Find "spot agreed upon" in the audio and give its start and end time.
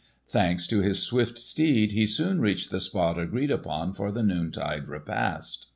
2.79-3.93